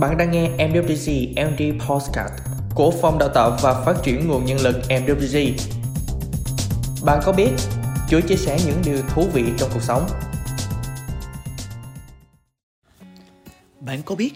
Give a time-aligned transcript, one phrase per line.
[0.00, 2.32] Bạn đang nghe MWG MD Podcast
[2.74, 5.52] của Phòng Đào tạo và Phát triển Nguồn Nhân lực MWG.
[7.04, 7.50] Bạn có biết
[8.08, 10.06] Chúa chia sẻ những điều thú vị trong cuộc sống?
[13.80, 14.34] Bạn có biết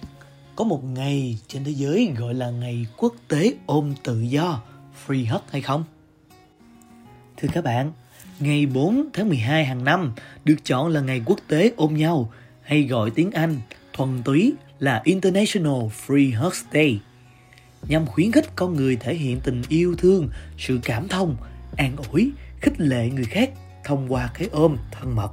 [0.57, 4.63] có một ngày trên thế giới gọi là ngày quốc tế ôm tự do
[5.07, 5.85] Free Hug hay không?
[7.37, 7.93] Thưa các bạn,
[8.41, 10.13] ngày 4 tháng 12 hàng năm
[10.45, 12.33] được chọn là ngày quốc tế ôm nhau
[12.63, 13.61] hay gọi tiếng Anh
[13.93, 17.01] thuần túy là International Free Hugs Day
[17.89, 21.37] nhằm khuyến khích con người thể hiện tình yêu thương, sự cảm thông,
[21.77, 23.51] an ủi, khích lệ người khác
[23.85, 25.31] thông qua cái ôm thân mật.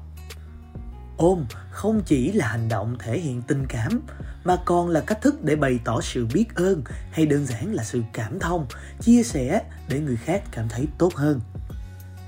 [1.17, 4.01] Ôm không chỉ là hành động thể hiện tình cảm
[4.43, 7.83] mà còn là cách thức để bày tỏ sự biết ơn hay đơn giản là
[7.83, 8.65] sự cảm thông,
[9.01, 11.41] chia sẻ để người khác cảm thấy tốt hơn.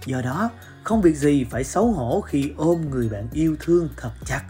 [0.06, 0.50] Do đó,
[0.84, 4.42] không việc gì phải xấu hổ khi ôm người bạn yêu thương thật chặt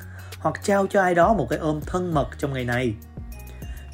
[0.46, 2.94] hoặc trao cho ai đó một cái ôm thân mật trong ngày này.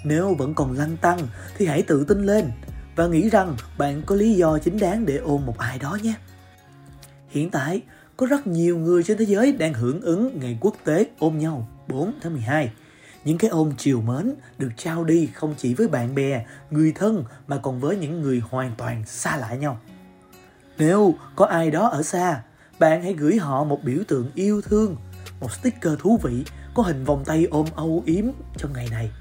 [0.04, 1.20] Nếu vẫn còn lăng tăng
[1.58, 2.52] thì hãy tự tin lên
[2.96, 6.14] và nghĩ rằng bạn có lý do chính đáng để ôm một ai đó nhé.
[7.30, 7.82] Hiện tại,
[8.18, 11.68] có rất nhiều người trên thế giới đang hưởng ứng ngày quốc tế ôm nhau
[11.88, 12.72] 4 tháng 12.
[13.26, 17.24] Những cái ôm chiều mến được trao đi không chỉ với bạn bè, người thân
[17.48, 19.80] mà còn với những người hoàn toàn xa lạ nhau.
[20.78, 22.42] Nếu có ai đó ở xa,
[22.80, 24.96] bạn hãy gửi họ một biểu tượng yêu thương,
[25.42, 28.26] một sticker thú vị có hình vòng tay ôm âu yếm
[28.58, 29.12] trong ngày này.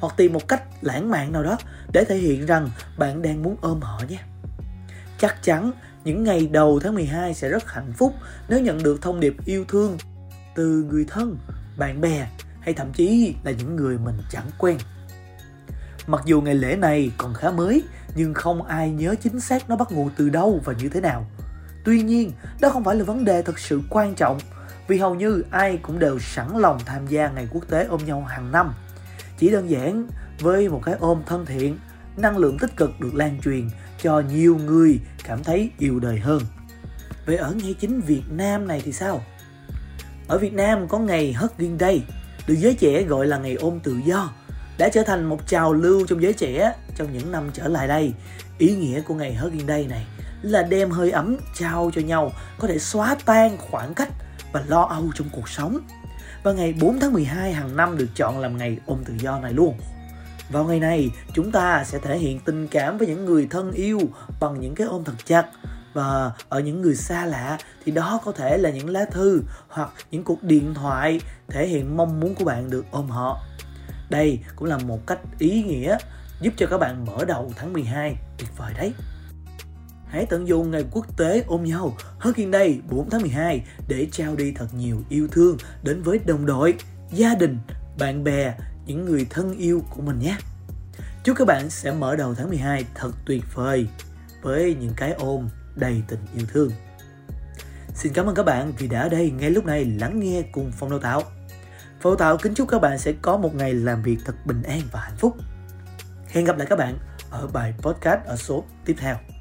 [0.00, 1.56] Hoặc tìm một cách lãng mạn nào đó
[1.92, 4.18] để thể hiện rằng bạn đang muốn ôm họ nhé.
[5.18, 5.70] Chắc chắn
[6.04, 8.14] những ngày đầu tháng 12 sẽ rất hạnh phúc
[8.48, 9.98] nếu nhận được thông điệp yêu thương
[10.54, 11.38] từ người thân,
[11.76, 12.28] bạn bè
[12.60, 14.78] hay thậm chí là những người mình chẳng quen.
[16.06, 17.82] Mặc dù ngày lễ này còn khá mới
[18.16, 21.26] nhưng không ai nhớ chính xác nó bắt nguồn từ đâu và như thế nào.
[21.84, 24.38] Tuy nhiên, đó không phải là vấn đề thực sự quan trọng
[24.88, 28.24] vì hầu như ai cũng đều sẵn lòng tham gia ngày quốc tế ôm nhau
[28.24, 28.74] hàng năm.
[29.38, 30.06] Chỉ đơn giản
[30.40, 31.78] với một cái ôm thân thiện,
[32.16, 33.68] năng lượng tích cực được lan truyền
[34.02, 36.42] cho nhiều người cảm thấy yêu đời hơn.
[37.26, 39.22] Vậy ở ngay chính Việt Nam này thì sao?
[40.28, 42.04] Ở Việt Nam có ngày Hugging Day,
[42.46, 44.30] được giới trẻ gọi là ngày ôm tự do,
[44.78, 48.12] đã trở thành một trào lưu trong giới trẻ trong những năm trở lại đây.
[48.58, 50.06] Ý nghĩa của ngày Hugging Day này
[50.42, 54.08] là đem hơi ấm trao cho nhau có thể xóa tan khoảng cách
[54.54, 55.78] và lo âu trong cuộc sống.
[56.42, 59.52] Và ngày 4 tháng 12 hàng năm được chọn làm ngày ôm tự do này
[59.52, 59.78] luôn.
[60.50, 64.00] Vào ngày này, chúng ta sẽ thể hiện tình cảm với những người thân yêu
[64.40, 65.46] bằng những cái ôm thật chặt.
[65.92, 69.90] Và ở những người xa lạ thì đó có thể là những lá thư hoặc
[70.10, 73.40] những cuộc điện thoại thể hiện mong muốn của bạn được ôm họ.
[74.10, 75.96] Đây cũng là một cách ý nghĩa
[76.40, 78.92] giúp cho các bạn mở đầu tháng 12 tuyệt vời đấy.
[80.14, 84.36] Hãy tận dụng ngày quốc tế ôm nhau Hurricane Day 4 tháng 12 để trao
[84.36, 86.74] đi thật nhiều yêu thương đến với đồng đội,
[87.12, 87.58] gia đình,
[87.98, 88.54] bạn bè,
[88.86, 90.36] những người thân yêu của mình nhé.
[91.24, 93.86] Chúc các bạn sẽ mở đầu tháng 12 thật tuyệt vời
[94.42, 96.70] với những cái ôm đầy tình yêu thương.
[97.94, 100.72] Xin cảm ơn các bạn vì đã ở đây ngay lúc này lắng nghe cùng
[100.78, 101.22] Phong Đào Tạo.
[102.00, 104.62] Phong Đào Tạo kính chúc các bạn sẽ có một ngày làm việc thật bình
[104.62, 105.36] an và hạnh phúc.
[106.28, 106.98] Hẹn gặp lại các bạn
[107.30, 109.33] ở bài podcast ở số tiếp theo.